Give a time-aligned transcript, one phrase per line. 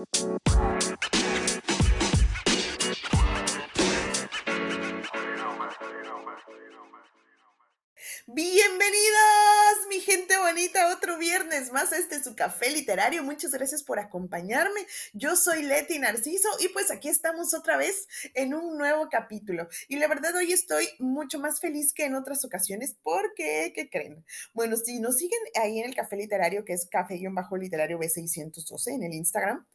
[0.00, 0.79] Música
[11.20, 13.22] viernes más este su café literario.
[13.22, 14.80] Muchas gracias por acompañarme.
[15.12, 19.68] Yo soy Leti Narciso y pues aquí estamos otra vez en un nuevo capítulo.
[19.86, 24.24] Y la verdad hoy estoy mucho más feliz que en otras ocasiones porque, ¿qué creen?
[24.54, 29.12] Bueno, si nos siguen ahí en el café literario, que es café-literario B612 en el
[29.12, 29.66] Instagram,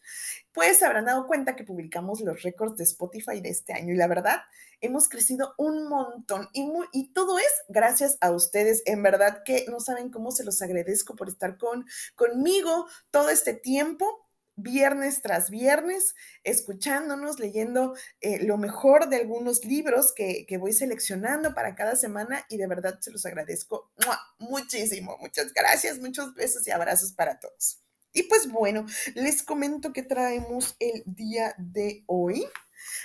[0.51, 3.93] pues habrán dado cuenta que publicamos los récords de Spotify de este año.
[3.93, 4.41] Y la verdad,
[4.81, 8.81] hemos crecido un montón y, todo es gracias a ustedes.
[8.85, 11.85] En verdad que no saben cómo se los agradezco por estar con,
[12.15, 14.25] conmigo todo este tiempo
[14.57, 21.53] viernes tras viernes, escuchándonos, leyendo eh, lo mejor de algunos libros que, que, voy seleccionando
[21.53, 23.91] para cada semana y de verdad se los agradezco
[24.39, 25.17] muchísimo.
[25.19, 27.81] Muchas gracias, muchos besos y abrazos para todos.
[28.15, 32.47] Y pues bueno, les comento que traemos el día de hoy.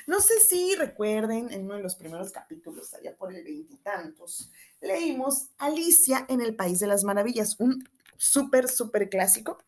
[0.06, 4.50] No sé si recuerden, en uno de los primeros capítulos, allá por el veintitantos,
[4.80, 9.62] leímos Alicia en el País de las Maravillas, un súper, súper clásico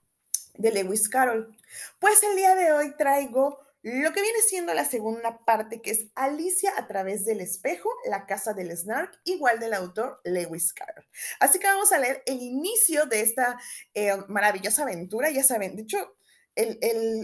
[0.55, 1.57] de Lewis Carroll.
[1.99, 6.07] Pues el día de hoy traigo lo que viene siendo la segunda parte, que es
[6.15, 11.05] Alicia a través del espejo, la casa del Snark, igual del autor Lewis Carroll.
[11.41, 13.59] Así que vamos a leer el inicio de esta
[13.95, 15.31] eh, maravillosa aventura.
[15.31, 16.17] Ya saben, de hecho,
[16.55, 16.79] el,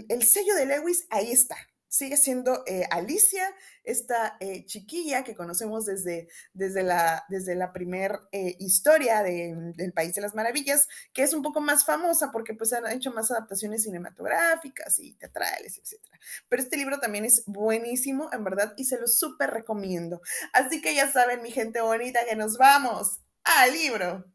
[0.09, 1.55] el sello de Lewis ahí está
[1.89, 3.43] sigue siendo eh, Alicia,
[3.83, 10.13] esta eh, chiquilla que conocemos desde, desde la, desde la primer eh, historia del País
[10.13, 13.83] de las Maravillas, que es un poco más famosa porque pues han hecho más adaptaciones
[13.83, 15.99] cinematográficas y teatrales, etc.
[16.47, 20.21] Pero este libro también es buenísimo, en verdad, y se lo súper recomiendo.
[20.53, 24.25] Así que ya saben, mi gente bonita, que nos vamos al libro.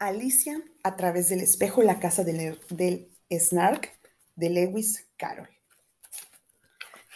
[0.00, 3.98] Alicia a través del espejo, la casa del, Snark
[4.36, 5.48] de Lewis Carroll.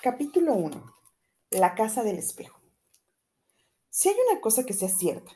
[0.02, 0.92] Capítulo 1.
[1.50, 2.58] La casa del espejo.
[3.88, 5.30] Si hay una cosa que sea cierta,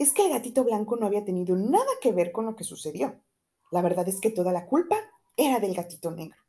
[0.00, 3.22] es que el gatito blanco no había tenido nada que ver con lo que sucedió.
[3.70, 4.96] La verdad es que toda la culpa
[5.36, 6.42] era del gatito negro.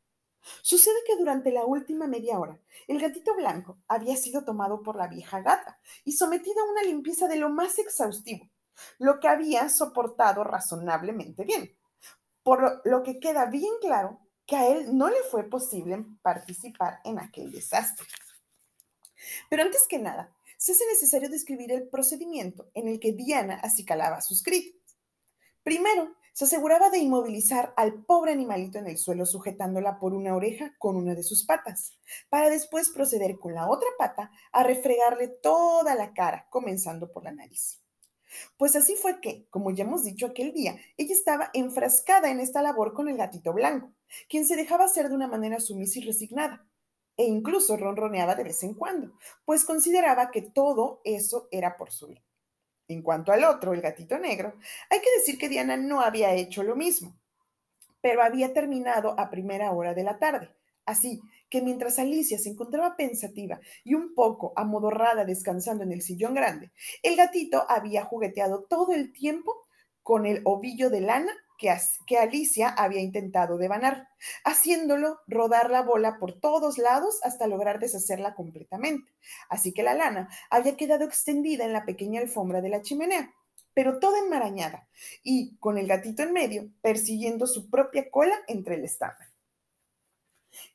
[0.63, 5.09] Sucede que durante la última media hora, el gatito blanco había sido tomado por la
[5.09, 8.49] vieja gata y sometido a una limpieza de lo más exhaustivo
[8.97, 11.75] lo que había soportado razonablemente bien,
[12.43, 17.19] por lo que queda bien claro que a él no le fue posible participar en
[17.19, 18.07] aquel desastre.
[19.49, 24.21] Pero antes que nada, se hace necesario describir el procedimiento en el que Diana acicalaba
[24.21, 24.97] sus críticos.
[25.63, 30.73] Primero, se aseguraba de inmovilizar al pobre animalito en el suelo sujetándola por una oreja
[30.79, 31.97] con una de sus patas,
[32.29, 37.33] para después proceder con la otra pata a refregarle toda la cara, comenzando por la
[37.33, 37.81] nariz.
[38.57, 42.61] Pues así fue que, como ya hemos dicho aquel día, ella estaba enfrascada en esta
[42.61, 43.93] labor con el gatito blanco,
[44.27, 46.65] quien se dejaba hacer de una manera sumisa y resignada,
[47.17, 49.13] e incluso ronroneaba de vez en cuando,
[49.45, 52.23] pues consideraba que todo eso era por su bien.
[52.87, 54.55] En cuanto al otro, el gatito negro,
[54.89, 57.19] hay que decir que Diana no había hecho lo mismo,
[58.01, 60.55] pero había terminado a primera hora de la tarde,
[60.89, 66.33] Así que mientras Alicia se encontraba pensativa y un poco amodorrada descansando en el sillón
[66.33, 66.71] grande,
[67.03, 69.67] el gatito había jugueteado todo el tiempo
[70.03, 74.07] con el ovillo de lana que, Alicia había intentado devanar,
[74.45, 79.11] haciéndolo rodar la bola por todos lados hasta lograr deshacerla completamente.
[79.49, 83.33] Así que la lana había quedado extendida en la pequeña alfombra de la chimenea,
[83.73, 84.87] pero toda enmarañada,
[85.21, 89.28] y con el gatito en medio, persiguiendo su propia cola entre el establo.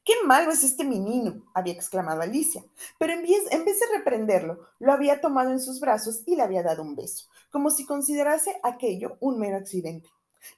[0.05, 1.51] ¡Qué malo es este menino!
[1.55, 2.65] había exclamado Alicia,
[2.99, 6.43] pero en vez, en vez, de reprenderlo, lo había tomado en sus brazos y le
[6.43, 10.09] había dado un beso, como si considerase aquello un mero accidente.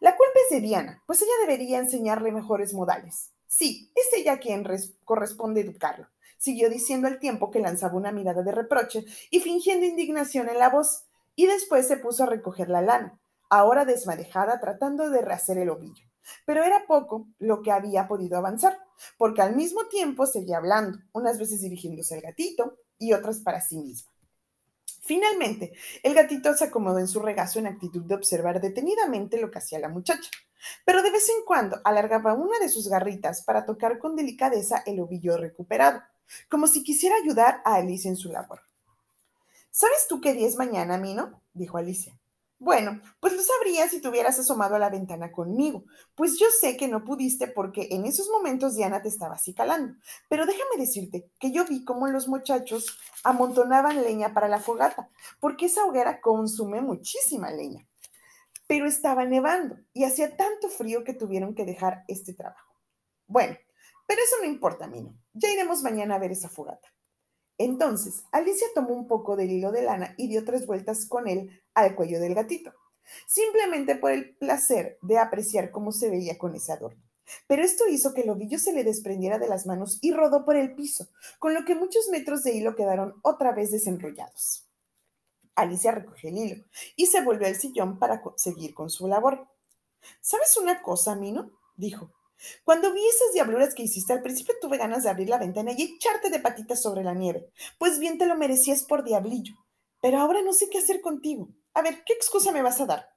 [0.00, 3.30] La culpa es de Diana, pues ella debería enseñarle mejores modales.
[3.46, 4.66] Sí, es ella quien
[5.04, 10.48] corresponde educarlo, siguió diciendo al tiempo que lanzaba una mirada de reproche y fingiendo indignación
[10.48, 11.04] en la voz,
[11.36, 16.04] y después se puso a recoger la lana, ahora desmadejada tratando de rehacer el ovillo.
[16.44, 18.78] Pero era poco lo que había podido avanzar,
[19.18, 23.78] porque al mismo tiempo seguía hablando, unas veces dirigiéndose al gatito y otras para sí
[23.78, 24.10] misma.
[25.02, 25.72] Finalmente,
[26.02, 29.78] el gatito se acomodó en su regazo en actitud de observar detenidamente lo que hacía
[29.78, 30.30] la muchacha,
[30.84, 35.00] pero de vez en cuando alargaba una de sus garritas para tocar con delicadeza el
[35.00, 36.02] ovillo recuperado,
[36.48, 38.60] como si quisiera ayudar a Alicia en su labor.
[39.70, 41.40] ¿Sabes tú qué día es mañana, Mino?
[41.52, 42.18] dijo Alicia.
[42.58, 46.76] Bueno, pues lo sabrías si te hubieras asomado a la ventana conmigo, pues yo sé
[46.76, 49.94] que no pudiste porque en esos momentos Diana te estaba así calando.
[50.28, 55.66] Pero déjame decirte que yo vi cómo los muchachos amontonaban leña para la fogata, porque
[55.66, 57.86] esa hoguera consume muchísima leña.
[58.66, 62.74] pero estaba nevando y hacía tanto frío que tuvieron que dejar este trabajo.
[63.26, 63.56] Bueno,
[64.06, 65.14] pero eso no importa, Mino.
[65.34, 66.88] Ya iremos mañana a ver esa fogata.
[67.58, 71.62] Entonces, Alicia tomó un poco del hilo de lana y dio tres vueltas con él
[71.74, 72.72] al cuello del gatito,
[73.26, 77.02] simplemente por el placer de apreciar cómo se veía con ese adorno.
[77.46, 80.56] Pero esto hizo que el ovillo se le desprendiera de las manos y rodó por
[80.56, 81.08] el piso,
[81.38, 84.66] con lo que muchos metros de hilo quedaron otra vez desenrollados.
[85.54, 86.64] Alicia recogió el hilo
[86.94, 89.48] y se volvió al sillón para seguir con su labor.
[90.20, 91.50] ¿Sabes una cosa, Mino?
[91.76, 92.15] dijo.
[92.64, 95.82] Cuando vi esas diabluras que hiciste al principio tuve ganas de abrir la ventana y
[95.82, 97.50] echarte de patitas sobre la nieve.
[97.78, 99.54] Pues bien te lo merecías por diablillo.
[100.00, 101.48] Pero ahora no sé qué hacer contigo.
[101.74, 103.08] A ver, ¿qué excusa me vas a dar?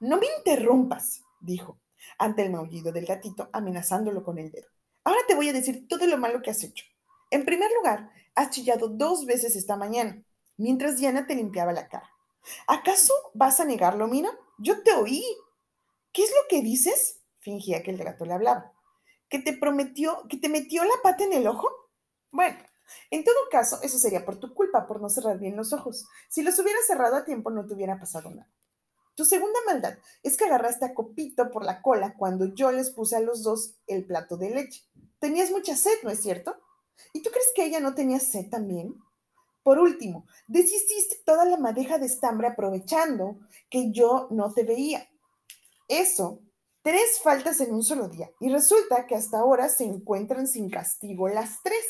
[0.00, 1.80] No me interrumpas, dijo,
[2.18, 4.68] ante el maullido del gatito, amenazándolo con el dedo.
[5.04, 6.84] Ahora te voy a decir todo lo malo que has hecho.
[7.30, 10.22] En primer lugar, has chillado dos veces esta mañana,
[10.56, 12.10] mientras Diana te limpiaba la cara.
[12.66, 14.30] ¿Acaso vas a negarlo, Mina?
[14.58, 15.24] Yo te oí.
[16.12, 17.17] ¿Qué es lo que dices?
[17.48, 18.72] Fingía que el gato le hablaba.
[19.30, 21.68] ¿Que te prometió, que te metió la pata en el ojo?
[22.30, 22.58] Bueno,
[23.10, 26.06] en todo caso, eso sería por tu culpa, por no cerrar bien los ojos.
[26.28, 28.50] Si los hubieras cerrado a tiempo, no te hubiera pasado nada.
[29.14, 33.16] Tu segunda maldad es que agarraste a Copito por la cola cuando yo les puse
[33.16, 34.82] a los dos el plato de leche.
[35.18, 36.54] Tenías mucha sed, ¿no es cierto?
[37.14, 38.94] ¿Y tú crees que ella no tenía sed también?
[39.62, 43.38] Por último, deshiciste toda la madeja de estambre aprovechando
[43.70, 45.08] que yo no te veía.
[45.88, 46.42] Eso
[46.82, 51.28] Tres faltas en un solo día y resulta que hasta ahora se encuentran sin castigo
[51.28, 51.84] las tres.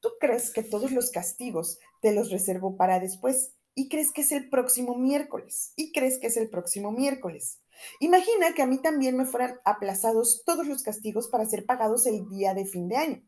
[0.00, 4.32] Tú crees que todos los castigos te los reservo para después y crees que es
[4.32, 7.60] el próximo miércoles y crees que es el próximo miércoles.
[8.00, 12.26] Imagina que a mí también me fueran aplazados todos los castigos para ser pagados el
[12.30, 13.22] día de fin de año.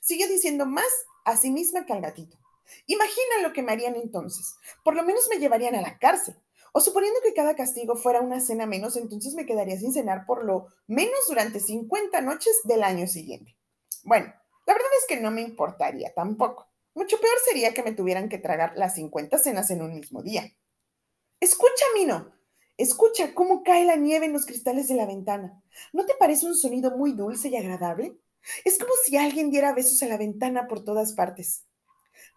[0.00, 0.90] Sigue diciendo más
[1.24, 2.38] a sí misma que al gatito.
[2.86, 4.54] Imagina lo que me harían entonces.
[4.84, 6.39] Por lo menos me llevarían a la cárcel
[6.72, 10.44] o suponiendo que cada castigo fuera una cena menos, entonces me quedaría sin cenar por
[10.44, 13.56] lo menos durante 50 noches del año siguiente.
[14.04, 14.32] Bueno,
[14.66, 16.68] la verdad es que no me importaría tampoco.
[16.94, 20.44] Mucho peor sería que me tuvieran que tragar las 50 cenas en un mismo día.
[21.40, 22.32] Escucha, Mino.
[22.76, 25.62] Escucha cómo cae la nieve en los cristales de la ventana.
[25.92, 28.18] ¿No te parece un sonido muy dulce y agradable?
[28.64, 31.66] Es como si alguien diera besos a la ventana por todas partes.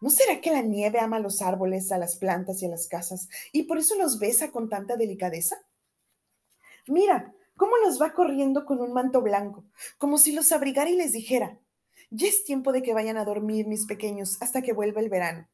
[0.03, 2.87] ¿No será que la nieve ama a los árboles, a las plantas y a las
[2.87, 5.55] casas y por eso los besa con tanta delicadeza?
[6.87, 9.63] Mira, cómo los va corriendo con un manto blanco,
[9.97, 11.57] como si los abrigara y les dijera,
[12.09, 15.47] ya es tiempo de que vayan a dormir mis pequeños hasta que vuelva el verano.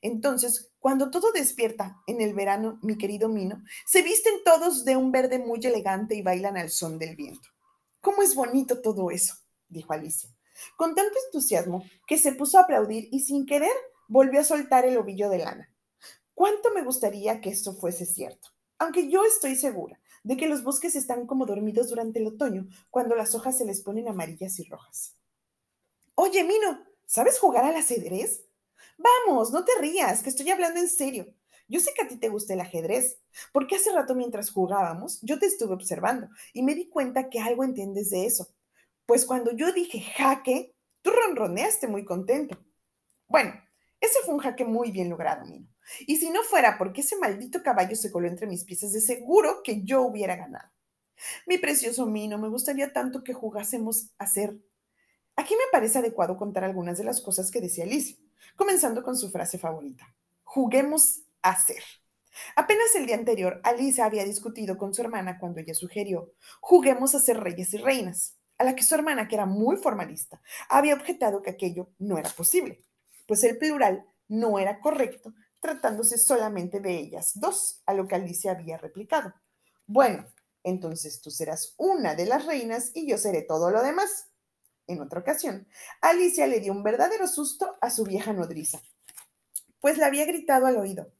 [0.00, 5.10] Entonces, cuando todo despierta en el verano, mi querido Mino, se visten todos de un
[5.10, 7.48] verde muy elegante y bailan al son del viento.
[8.00, 9.34] ¿Cómo es bonito todo eso?
[9.68, 10.30] dijo Alicia,
[10.76, 13.72] con tanto entusiasmo que se puso a aplaudir y sin querer
[14.08, 15.72] volvió a soltar el ovillo de lana.
[16.34, 18.48] ¿Cuánto me gustaría que esto fuese cierto?
[18.78, 23.14] Aunque yo estoy segura de que los bosques están como dormidos durante el otoño, cuando
[23.14, 25.16] las hojas se les ponen amarillas y rojas.
[26.14, 28.44] Oye, Mino, ¿sabes jugar al ajedrez?
[28.98, 31.26] Vamos, no te rías, que estoy hablando en serio.
[31.68, 33.18] Yo sé que a ti te gusta el ajedrez,
[33.52, 37.64] porque hace rato mientras jugábamos, yo te estuve observando y me di cuenta que algo
[37.64, 38.48] entiendes de eso.
[39.04, 42.58] Pues cuando yo dije jaque, tú ronroneaste muy contento.
[43.28, 43.52] Bueno,
[44.00, 45.68] ese fue un jaque muy bien logrado, Mino.
[46.06, 49.62] Y si no fuera porque ese maldito caballo se coló entre mis piezas, de seguro
[49.62, 50.68] que yo hubiera ganado.
[51.46, 54.56] Mi precioso Mino, me gustaría tanto que jugásemos a ser.
[55.34, 58.16] Aquí me parece adecuado contar algunas de las cosas que decía Alicia,
[58.54, 60.14] comenzando con su frase favorita.
[60.44, 61.82] Juguemos a ser.
[62.54, 67.20] Apenas el día anterior, Alicia había discutido con su hermana cuando ella sugirió, juguemos a
[67.20, 71.40] ser reyes y reinas, a la que su hermana, que era muy formalista, había objetado
[71.40, 72.85] que aquello no era posible
[73.26, 78.52] pues el plural no era correcto, tratándose solamente de ellas dos, a lo que Alicia
[78.52, 79.34] había replicado.
[79.86, 80.26] Bueno,
[80.62, 84.28] entonces tú serás una de las reinas y yo seré todo lo demás.
[84.88, 85.66] En otra ocasión,
[86.00, 88.80] Alicia le dio un verdadero susto a su vieja nodriza,
[89.80, 91.12] pues le había gritado al oído,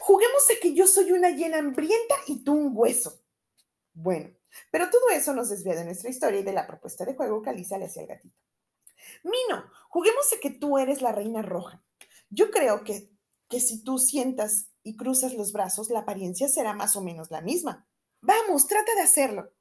[0.00, 3.22] juguemos a que yo soy una hiena hambrienta y tú un hueso.
[3.92, 4.30] Bueno,
[4.70, 7.50] pero todo eso nos desvía de nuestra historia y de la propuesta de juego que
[7.50, 8.45] Alicia le hacía al gatito.
[9.22, 11.82] Mino, juguemos a que tú eres la reina roja.
[12.30, 13.08] Yo creo que,
[13.48, 17.40] que si tú sientas y cruzas los brazos, la apariencia será más o menos la
[17.40, 17.86] misma.
[18.20, 19.52] Vamos, trata de hacerlo.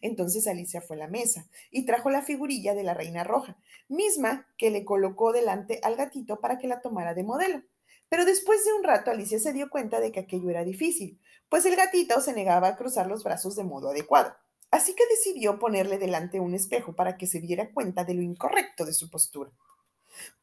[0.00, 3.56] Entonces Alicia fue a la mesa y trajo la figurilla de la reina roja,
[3.88, 7.62] misma que le colocó delante al gatito para que la tomara de modelo.
[8.08, 11.64] Pero después de un rato Alicia se dio cuenta de que aquello era difícil, pues
[11.66, 14.34] el gatito se negaba a cruzar los brazos de modo adecuado.
[14.70, 18.84] Así que decidió ponerle delante un espejo para que se diera cuenta de lo incorrecto
[18.84, 19.50] de su postura.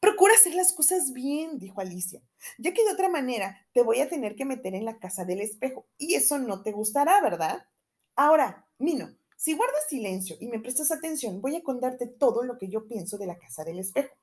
[0.00, 2.22] Procura hacer las cosas bien, dijo Alicia,
[2.58, 5.40] ya que de otra manera te voy a tener que meter en la casa del
[5.40, 7.66] espejo y eso no te gustará, ¿verdad?
[8.16, 12.68] Ahora, Mino, si guardas silencio y me prestas atención, voy a contarte todo lo que
[12.68, 14.14] yo pienso de la casa del espejo.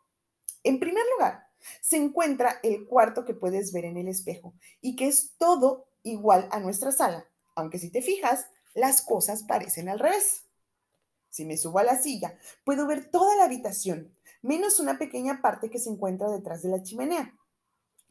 [0.64, 1.48] En primer lugar,
[1.82, 6.48] se encuentra el cuarto que puedes ver en el espejo y que es todo igual
[6.52, 10.44] a nuestra sala, aunque si te fijas, las cosas parecen al revés.
[11.30, 15.70] Si me subo a la silla, puedo ver toda la habitación, menos una pequeña parte
[15.70, 17.34] que se encuentra detrás de la chimenea.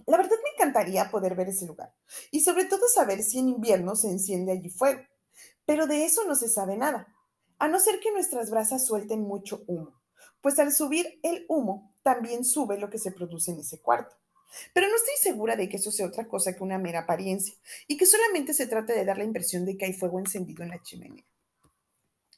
[0.06, 1.94] La verdad me encantaría poder ver ese lugar
[2.30, 5.00] y sobre todo saber si en invierno se enciende allí fuego,
[5.64, 7.14] pero de eso no se sabe nada,
[7.58, 10.02] a no ser que nuestras brasas suelten mucho humo,
[10.42, 14.16] pues al subir el humo también sube lo que se produce en ese cuarto.
[14.72, 17.54] Pero no estoy segura de que eso sea otra cosa que una mera apariencia
[17.86, 20.70] y que solamente se trate de dar la impresión de que hay fuego encendido en
[20.70, 21.24] la chimenea.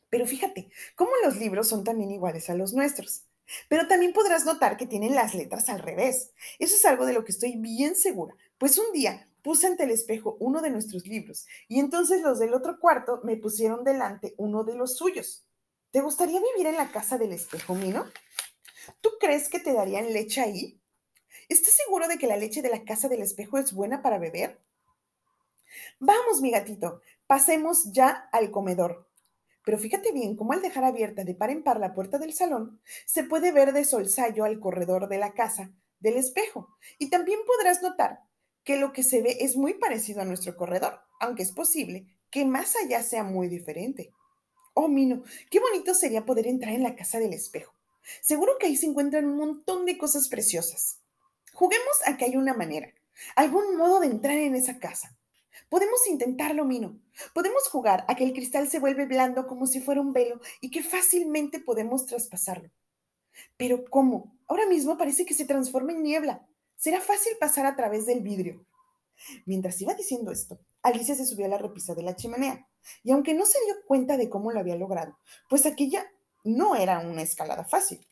[0.09, 3.25] Pero fíjate, cómo los libros son también iguales a los nuestros.
[3.69, 6.33] Pero también podrás notar que tienen las letras al revés.
[6.59, 9.93] Eso es algo de lo que estoy bien segura, pues un día puse ante el
[9.93, 14.65] espejo uno de nuestros libros y entonces los del otro cuarto me pusieron delante uno
[14.65, 15.47] de los suyos.
[15.93, 18.07] ¿Te gustaría vivir en la casa del espejo, Mino?
[19.01, 20.81] ¿Tú crees que te darían leche ahí?
[21.49, 24.61] ¿Estás seguro de que la leche de la casa del espejo es buena para beber?
[26.01, 29.09] Vamos, mi gatito, pasemos ya al comedor.
[29.65, 32.81] Pero fíjate bien cómo al dejar abierta de par en par la puerta del salón,
[33.05, 36.69] se puede ver de solsayo al corredor de la casa del espejo.
[36.99, 38.21] Y también podrás notar
[38.65, 42.45] que lo que se ve es muy parecido a nuestro corredor, aunque es posible que
[42.45, 44.13] más allá sea muy diferente.
[44.75, 47.73] Oh, Mino, qué bonito sería poder entrar en la casa del espejo.
[48.21, 51.01] Seguro que ahí se encuentran un montón de cosas preciosas.
[51.57, 52.93] Juguemos a que hay una manera,
[53.35, 55.17] algún modo de entrar en esa casa.
[55.71, 57.01] Podemos intentarlo, Mino.
[57.33, 60.71] Podemos jugar a que el cristal se vuelve blando como si fuera un velo y
[60.71, 62.71] que fácilmente podemos traspasarlo.
[63.57, 64.37] Pero ¿cómo?
[64.47, 66.47] Ahora mismo parece que se transforma en niebla.
[66.77, 68.67] Será fácil pasar a través del vidrio.
[69.47, 72.69] Mientras iba diciendo esto, Alicia se subió a la repisa de la chimenea,
[73.03, 76.05] y aunque no se dio cuenta de cómo lo había logrado, pues aquella
[76.45, 78.07] no era una escalada fácil.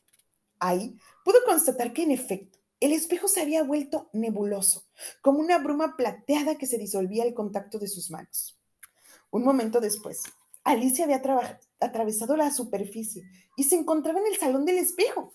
[0.57, 4.85] Ahí pudo constatar que en efecto el espejo se había vuelto nebuloso,
[5.21, 8.59] como una bruma plateada que se disolvía al contacto de sus manos.
[9.31, 10.23] Un momento después,
[10.63, 11.21] Alicia había
[11.79, 13.23] atravesado la superficie
[13.55, 15.31] y se encontraba en el salón del espejo.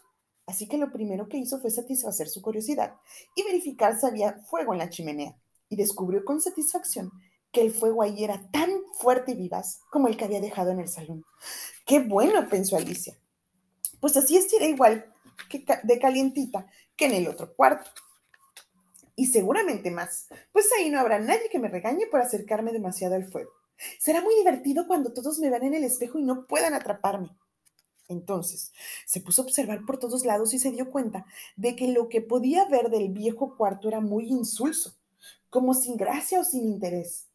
[0.46, 2.96] Así que lo primero que hizo fue satisfacer su curiosidad
[3.36, 5.36] y verificar si había fuego en la chimenea.
[5.68, 7.12] Y descubrió con satisfacción
[7.52, 10.80] que el fuego ahí era tan fuerte y vivaz como el que había dejado en
[10.80, 11.24] el salón.
[11.86, 12.48] ¡Qué bueno!
[12.48, 13.16] pensó Alicia.
[14.00, 15.09] Pues así estiré igual
[15.82, 16.66] de calientita
[16.96, 17.90] que en el otro cuarto.
[19.16, 23.30] Y seguramente más, pues ahí no habrá nadie que me regañe por acercarme demasiado al
[23.30, 23.50] fuego.
[23.98, 27.36] Será muy divertido cuando todos me vean en el espejo y no puedan atraparme.
[28.08, 28.72] Entonces,
[29.06, 32.20] se puso a observar por todos lados y se dio cuenta de que lo que
[32.20, 34.96] podía ver del viejo cuarto era muy insulso,
[35.48, 37.29] como sin gracia o sin interés.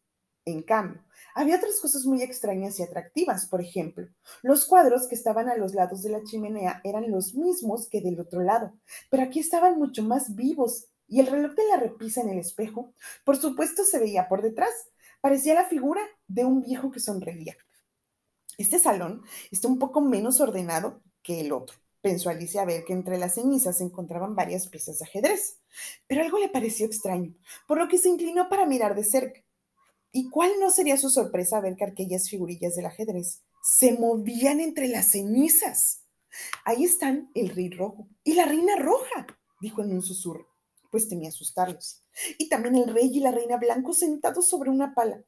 [0.46, 1.02] En cambio,
[1.34, 3.46] había otras cosas muy extrañas y atractivas.
[3.46, 4.06] Por ejemplo,
[4.42, 8.20] los cuadros que estaban a los lados de la chimenea eran los mismos que del
[8.20, 8.72] otro lado,
[9.10, 12.94] pero aquí estaban mucho más vivos y el reloj de la repisa en el espejo,
[13.24, 14.70] por supuesto, se veía por detrás.
[15.20, 17.56] Parecía la figura de un viejo que sonreía.
[18.56, 21.76] Este salón está un poco menos ordenado que el otro.
[22.00, 25.58] Pensó Alicia a ver que entre las cenizas se encontraban varias piezas de ajedrez,
[26.06, 27.34] pero algo le pareció extraño,
[27.66, 29.45] por lo que se inclinó para mirar de cerca.
[30.18, 34.88] ¿Y cuál no sería su sorpresa ver que aquellas figurillas del ajedrez se movían entre
[34.88, 36.06] las cenizas?
[36.64, 39.26] Ahí están el rey rojo y la reina roja,
[39.60, 40.48] dijo en un susurro,
[40.90, 42.02] pues temía asustarlos.
[42.38, 45.22] Y también el rey y la reina blanco sentados sobre una pala.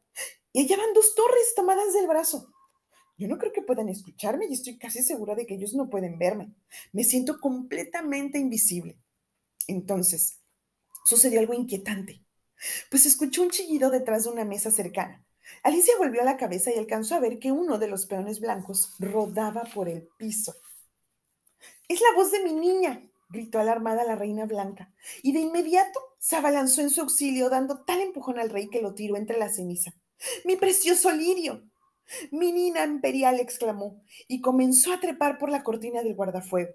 [0.55, 2.51] Y allá van dos torres tomadas del brazo.
[3.19, 6.19] Yo no creo que puedan escucharme y estoy casi segura de que ellos no pueden
[6.19, 6.55] verme.
[6.95, 8.99] Me siento completamente invisible.
[9.67, 10.41] Entonces,
[11.05, 12.25] sucedió algo inquietante
[12.91, 15.25] pues escuchó un chillido detrás de una mesa cercana.
[15.63, 19.65] Alicia volvió la cabeza y alcanzó a ver que uno de los peones blancos rodaba
[19.75, 20.55] por el piso.
[21.89, 26.37] Es la voz de mi niña, gritó alarmada la reina blanca, y de inmediato se
[26.37, 29.93] abalanzó en su auxilio, dando tal empujón al rey que lo tiró entre la ceniza.
[30.45, 31.63] ¡Mi precioso lirio!
[32.31, 36.73] Mi niña imperial, exclamó, y comenzó a trepar por la cortina del guardafuego.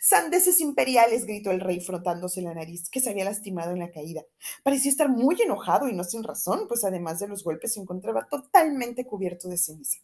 [0.00, 4.22] Sandeces imperiales, gritó el rey frotándose la nariz, que se había lastimado en la caída.
[4.62, 8.26] Parecía estar muy enojado y no sin razón, pues además de los golpes se encontraba
[8.28, 9.98] totalmente cubierto de ceniza.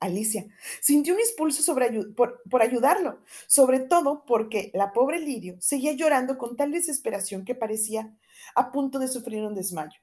[0.00, 0.46] Alicia
[0.80, 1.74] sintió un impulso
[2.14, 7.56] por, por, ayudarlo, sobre todo porque la pobre Lirio seguía llorando con tal desesperación que
[7.56, 8.16] parecía
[8.54, 9.98] a punto de sufrir un desmayo.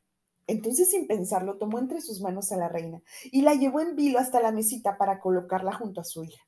[0.47, 4.19] Entonces, sin pensarlo, tomó entre sus manos a la reina y la llevó en vilo
[4.19, 6.45] hasta la mesita para colocarla junto a su hija.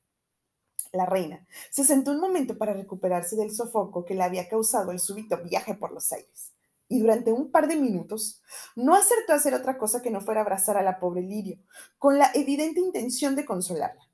[0.97, 4.99] La reina se sentó un momento para recuperarse del sofoco que le había causado el
[4.99, 6.53] súbito viaje por los aires,
[6.87, 8.41] y durante un par de minutos
[8.75, 11.59] no acertó a hacer otra cosa que no fuera abrazar a la pobre Lirio,
[11.99, 14.09] con la evidente intención de consolarla.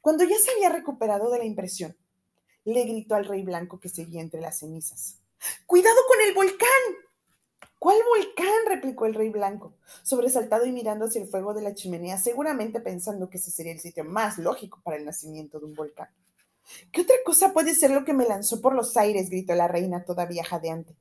[0.00, 1.96] Cuando ya se había recuperado de la impresión,
[2.64, 5.18] le gritó al rey blanco que seguía entre las cenizas.
[5.66, 6.68] ¡Cuidado con el volcán!
[7.82, 8.46] ¿Cuál volcán?
[8.68, 9.74] replicó el rey blanco,
[10.04, 13.80] sobresaltado y mirando hacia el fuego de la chimenea, seguramente pensando que ese sería el
[13.80, 16.08] sitio más lógico para el nacimiento de un volcán.
[16.92, 19.30] ¿Qué otra cosa puede ser lo que me lanzó por los aires?
[19.30, 20.96] gritó la reina todavía jadeante.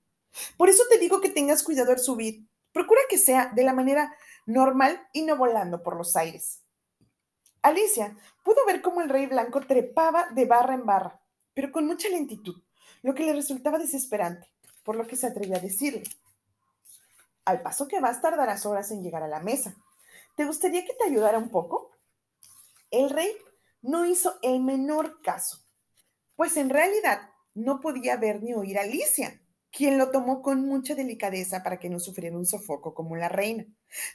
[0.58, 2.48] Por eso te digo que tengas cuidado al subir.
[2.72, 4.16] Procura que sea de la manera
[4.48, 6.64] normal y no volando por los aires.
[7.62, 11.22] Alicia pudo ver cómo el rey blanco trepaba de barra en barra,
[11.54, 12.60] pero con mucha lentitud,
[13.04, 14.52] lo que le resultaba desesperante,
[14.84, 16.06] por lo que se atrevió a decirle.
[17.46, 19.76] Al paso que vas tardarás horas en llegar a la mesa.
[20.36, 21.92] ¿Te gustaría que te ayudara un poco?
[22.90, 23.32] El rey
[23.82, 25.60] no hizo el menor caso,
[26.36, 30.96] pues en realidad no podía ver ni oír a Alicia, quien lo tomó con mucha
[30.96, 33.66] delicadeza para que no sufriera un sofoco como la reina.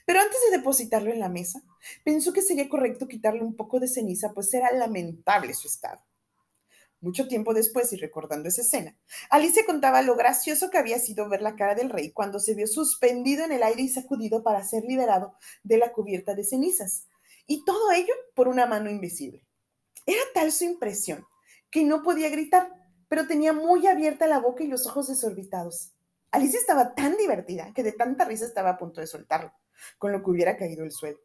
[0.05, 1.63] Pero antes de depositarlo en la mesa,
[2.05, 6.01] pensó que sería correcto quitarle un poco de ceniza, pues era lamentable su estado.
[7.07, 8.97] Mucho tiempo después, y recordando esa escena,
[9.31, 12.67] Alicia contaba lo gracioso que había sido ver la cara del rey cuando se vio
[12.67, 17.07] suspendido en el aire y sacudido para ser liberado de la cubierta de cenizas.
[17.47, 19.47] Y todo ello por una mano invisible.
[20.05, 21.25] Era tal su impresión
[21.71, 22.73] que no podía gritar,
[23.07, 25.93] pero tenía muy abierta la boca y los ojos desorbitados.
[26.33, 29.53] Alicia estaba tan divertida que de tanta risa estaba a punto de soltarlo,
[29.99, 31.21] con lo que hubiera caído el suelo.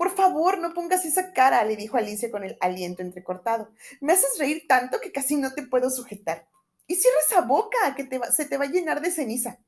[0.00, 3.68] Por favor, no pongas esa cara, le dijo Alicia con el aliento entrecortado.
[4.00, 6.48] Me haces reír tanto que casi no te puedo sujetar.
[6.86, 9.58] Y cierra esa boca, que se te va a llenar de ceniza.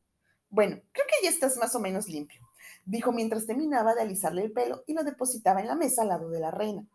[0.49, 2.41] Bueno, creo que ya estás más o menos limpio,
[2.87, 6.31] dijo mientras terminaba de alisarle el pelo y lo depositaba en la mesa al lado
[6.31, 6.87] de la reina.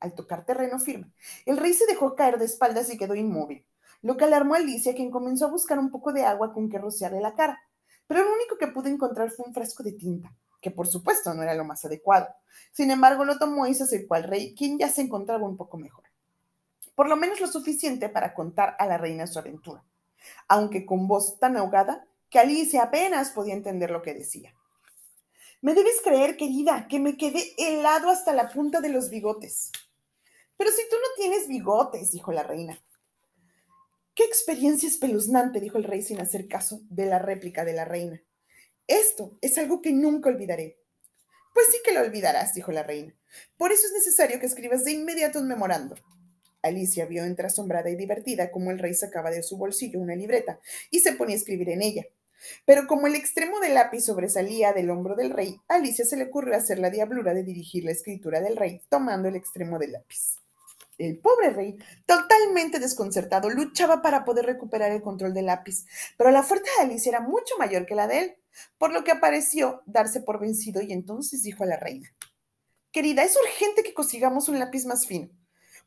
[0.00, 1.12] Al tocar terreno firme,
[1.46, 3.64] el rey se dejó caer de espaldas y quedó inmóvil,
[4.02, 6.78] lo que alarmó a Alicia, quien comenzó a buscar un poco de agua con que
[6.78, 7.62] rociarle la cara.
[8.08, 11.42] Pero lo único que pudo encontrar fue un frasco de tinta que por supuesto no
[11.42, 12.28] era lo más adecuado.
[12.72, 15.78] Sin embargo, lo tomó y se acercó al rey, quien ya se encontraba un poco
[15.78, 16.04] mejor.
[16.94, 19.84] Por lo menos lo suficiente para contar a la reina su aventura,
[20.48, 24.52] aunque con voz tan ahogada que Alicia apenas podía entender lo que decía.
[25.60, 29.72] Me debes creer, querida, que me quedé helado hasta la punta de los bigotes.
[30.56, 32.80] Pero si tú no tienes bigotes, dijo la reina.
[34.14, 38.20] Qué experiencia espeluznante, dijo el rey sin hacer caso de la réplica de la reina.
[38.88, 40.78] Esto es algo que nunca olvidaré.
[41.54, 43.14] Pues sí que lo olvidarás, dijo la reina.
[43.56, 45.94] Por eso es necesario que escribas de inmediato un memorando.
[46.62, 50.58] Alicia vio entre asombrada y divertida cómo el rey sacaba de su bolsillo una libreta
[50.90, 52.06] y se ponía a escribir en ella.
[52.64, 56.56] Pero como el extremo del lápiz sobresalía del hombro del rey, Alicia se le ocurrió
[56.56, 60.38] hacer la diablura de dirigir la escritura del rey tomando el extremo del lápiz.
[60.98, 66.42] El pobre rey, totalmente desconcertado, luchaba para poder recuperar el control del lápiz, pero la
[66.42, 68.36] fuerza de Alicia era mucho mayor que la de él,
[68.78, 72.08] por lo que apareció darse por vencido y entonces dijo a la reina,
[72.90, 75.28] Querida, es urgente que consigamos un lápiz más fino,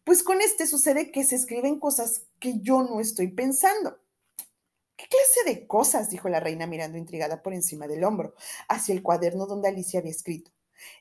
[0.03, 3.99] pues con este sucede que se escriben cosas que yo no estoy pensando.
[4.95, 6.09] ¿Qué clase de cosas?
[6.09, 8.35] dijo la reina mirando intrigada por encima del hombro,
[8.67, 10.51] hacia el cuaderno donde Alicia había escrito.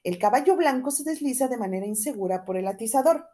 [0.05, 3.27] El caballo blanco se desliza de manera insegura por el atizador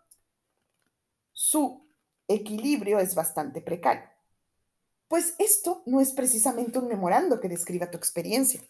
[1.39, 1.87] su
[2.27, 4.09] equilibrio es bastante precario.
[5.09, 8.61] Pues esto no es precisamente un memorando que describa tu experiencia.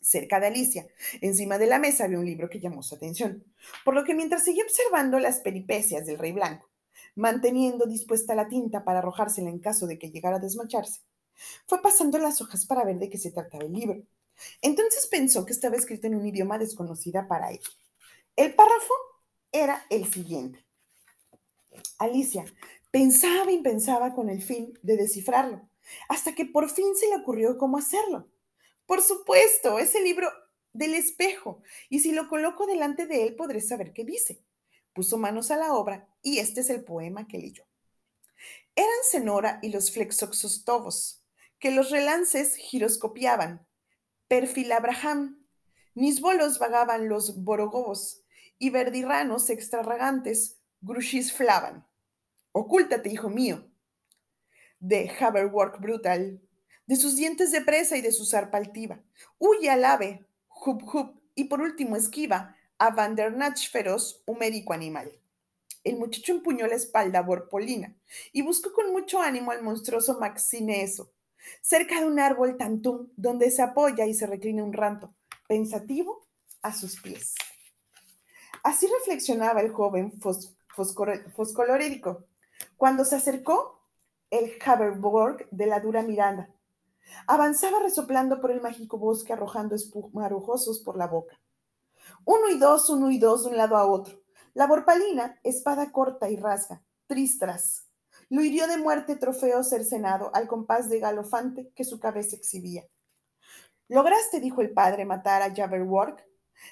[0.00, 0.86] Cerca de Alicia,
[1.20, 3.42] encima de la mesa, había un libro que llamó su atención,
[3.84, 6.68] por lo que mientras seguía observando las peripecias del rey blanco,
[7.16, 11.00] manteniendo dispuesta la tinta para arrojársela en caso de que llegara a desmacharse,
[11.66, 14.02] fue pasando las hojas para ver de qué se trataba el libro.
[14.62, 17.60] Entonces pensó que estaba escrito en un idioma desconocida para él.
[18.36, 18.94] El párrafo
[19.50, 20.64] era el siguiente.
[21.98, 22.44] Alicia
[22.96, 25.68] pensaba y pensaba con el fin de descifrarlo,
[26.08, 28.30] hasta que por fin se le ocurrió cómo hacerlo.
[28.86, 30.30] Por supuesto, es el libro
[30.72, 34.42] del espejo, y si lo coloco delante de él podré saber qué dice.
[34.94, 37.64] Puso manos a la obra y este es el poema que leyó.
[38.74, 41.22] Eran Cenora y los flexoxostobos,
[41.58, 43.66] que los relances giroscopiaban.
[44.26, 45.46] Perfil Abraham,
[45.92, 48.22] mis bolos vagaban los borogobos,
[48.58, 51.86] y verdirranos extravagantes grushis flavan.
[52.58, 53.70] Ocúltate, hijo mío,
[54.80, 56.40] de Haberwork brutal,
[56.86, 59.02] de sus dientes de presa y de su zarpa altiva.
[59.36, 60.26] Huye al ave,
[60.64, 65.12] hub hub, y por último esquiva a Vandernach feroz, humérico animal.
[65.84, 67.94] El muchacho empuñó la espalda borpolina
[68.32, 71.12] y buscó con mucho ánimo al monstruoso Maxineso,
[71.60, 75.14] cerca de un árbol tantum donde se apoya y se reclina un ranto,
[75.46, 76.26] pensativo,
[76.62, 77.34] a sus pies.
[78.62, 80.18] Así reflexionaba el joven
[81.34, 82.24] foscolorídico.
[82.76, 83.80] Cuando se acercó,
[84.30, 86.50] el Haberborg de la dura Miranda
[87.26, 91.40] avanzaba resoplando por el mágico bosque, arrojando espumarojosos por la boca.
[92.24, 94.20] Uno y dos, uno y dos, de un lado a otro.
[94.54, 97.88] La borpalina, espada corta y rasga, tristras,
[98.28, 102.84] lo hirió de muerte trofeo cercenado al compás de galofante que su cabeza exhibía.
[103.88, 106.20] ¿Lograste, dijo el padre, matar a Jabberwock?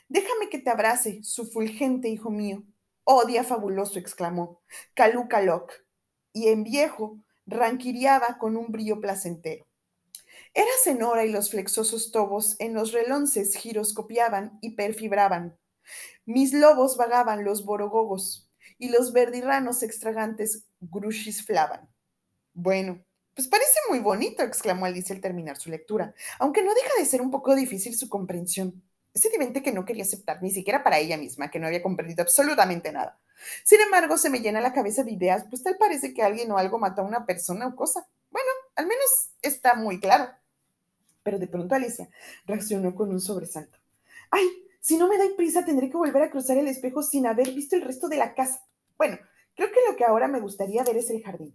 [0.08, 2.64] Déjame que te abrace, su fulgente hijo mío.
[3.04, 4.62] Oh, día fabuloso, exclamó.
[4.94, 5.72] Caluca Loc.
[6.32, 9.66] Y en viejo, ranquiriaba con un brillo placentero.
[10.54, 15.58] Era cenora y los flexosos tobos en los relonces giroscopiaban y perfibraban.
[16.24, 21.88] Mis lobos vagaban los borogogos y los verdirranos extragantes gruchisflaban.
[22.54, 27.04] Bueno, pues parece muy bonito, exclamó Alicia al terminar su lectura, aunque no deja de
[27.04, 28.82] ser un poco difícil su comprensión.
[29.14, 29.28] Es
[29.62, 33.18] que no quería aceptar ni siquiera para ella misma, que no había comprendido absolutamente nada.
[33.62, 36.58] Sin embargo, se me llena la cabeza de ideas, pues tal parece que alguien o
[36.58, 38.08] algo mató a una persona o cosa.
[38.30, 40.30] Bueno, al menos está muy claro.
[41.22, 42.08] Pero de pronto Alicia
[42.44, 43.78] reaccionó con un sobresalto.
[44.30, 44.46] ¡Ay!
[44.80, 47.76] Si no me da prisa, tendré que volver a cruzar el espejo sin haber visto
[47.76, 48.66] el resto de la casa.
[48.98, 49.16] Bueno,
[49.54, 51.54] creo que lo que ahora me gustaría ver es el jardín.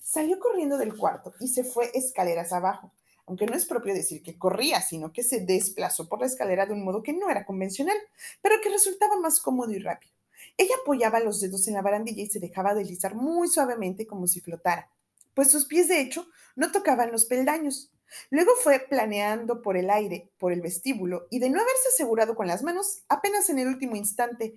[0.00, 2.92] Salió corriendo del cuarto y se fue escaleras abajo,
[3.26, 6.72] aunque no es propio decir que corría, sino que se desplazó por la escalera de
[6.74, 7.96] un modo que no era convencional,
[8.42, 10.12] pero que resultaba más cómodo y rápido.
[10.56, 14.40] Ella apoyaba los dedos en la barandilla y se dejaba deslizar muy suavemente como si
[14.40, 14.90] flotara,
[15.34, 17.90] pues sus pies de hecho no tocaban los peldaños.
[18.30, 22.46] Luego fue planeando por el aire, por el vestíbulo, y de no haberse asegurado con
[22.46, 24.54] las manos, apenas en el último instante,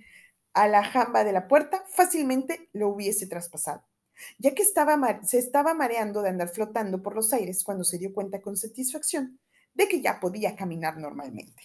[0.54, 3.84] a la jamba de la puerta, fácilmente lo hubiese traspasado,
[4.38, 8.14] ya que estaba, se estaba mareando de andar flotando por los aires cuando se dio
[8.14, 9.40] cuenta con satisfacción
[9.74, 11.64] de que ya podía caminar normalmente.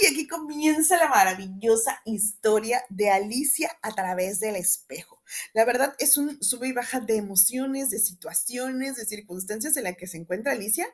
[0.00, 5.17] y aquí comienza la maravillosa historia de Alicia a través del espejo.
[5.52, 9.96] La verdad es un sube y baja de emociones, de situaciones, de circunstancias en las
[9.96, 10.86] que se encuentra Alicia,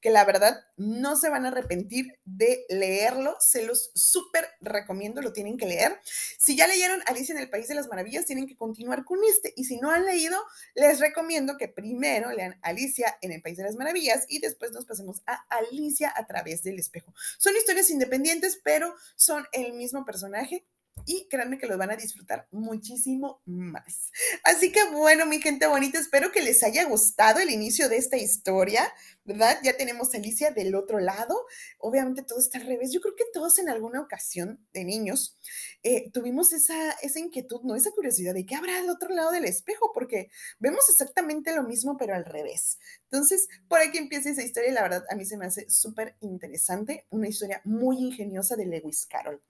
[0.00, 3.36] que la verdad no se van a arrepentir de leerlo.
[3.40, 5.98] Se los súper recomiendo, lo tienen que leer.
[6.38, 9.52] Si ya leyeron Alicia en el País de las Maravillas, tienen que continuar con este.
[9.56, 10.38] Y si no han leído,
[10.74, 14.86] les recomiendo que primero lean Alicia en el País de las Maravillas y después nos
[14.86, 17.14] pasemos a Alicia a través del espejo.
[17.38, 20.64] Son historias independientes, pero son el mismo personaje
[21.06, 24.12] y créanme que los van a disfrutar muchísimo más.
[24.44, 28.16] Así que bueno, mi gente bonita, espero que les haya gustado el inicio de esta
[28.16, 28.92] historia,
[29.24, 29.58] ¿verdad?
[29.62, 31.46] Ya tenemos a Alicia del otro lado.
[31.78, 32.92] Obviamente todo está al revés.
[32.92, 35.36] Yo creo que todos en alguna ocasión de niños
[35.82, 37.74] eh, tuvimos esa, esa inquietud, ¿no?
[37.74, 41.96] Esa curiosidad de qué habrá al otro lado del espejo, porque vemos exactamente lo mismo,
[41.96, 42.78] pero al revés.
[43.04, 46.16] Entonces, por aquí empieza esa historia y la verdad a mí se me hace súper
[46.20, 49.42] interesante, una historia muy ingeniosa de Lewis Carroll.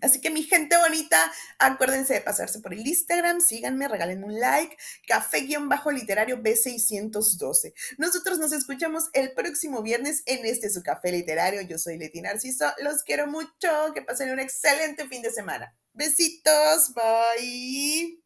[0.00, 1.18] Así que mi gente bonita,
[1.58, 4.76] acuérdense de pasarse por el Instagram, síganme, regalen un like,
[5.06, 7.74] café-literario B612.
[7.98, 11.60] Nosotros nos escuchamos el próximo viernes en este su café literario.
[11.60, 15.76] Yo soy Leti Narciso, los quiero mucho, que pasen un excelente fin de semana.
[15.92, 18.22] Besitos, bye.